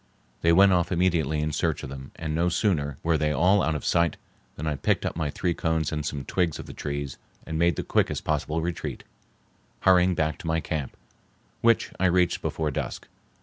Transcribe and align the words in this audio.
They 0.41 0.51
went 0.51 0.73
off 0.73 0.91
immediately 0.91 1.41
in 1.41 1.51
search 1.51 1.83
of 1.83 1.89
them, 1.89 2.09
and 2.15 2.33
no 2.33 2.49
sooner 2.49 2.97
were 3.03 3.19
they 3.19 3.31
all 3.31 3.61
out 3.61 3.75
of 3.75 3.85
sight 3.85 4.17
than 4.55 4.65
I 4.65 4.73
picked 4.75 5.05
up 5.05 5.15
my 5.15 5.29
three 5.29 5.53
cones 5.53 5.91
and 5.91 6.03
some 6.03 6.25
twigs 6.25 6.57
of 6.57 6.65
the 6.65 6.73
trees 6.73 7.19
and 7.45 7.59
made 7.59 7.75
the 7.75 7.83
quickest 7.83 8.23
possible 8.23 8.63
retreat, 8.63 9.03
hurrying 9.81 10.15
back 10.15 10.39
to 10.39 10.47
my 10.47 10.59
camp, 10.59 10.97
which 11.61 11.91
I 11.99 12.07
reached 12.07 12.41
before 12.41 12.71
dusk. 12.71 13.07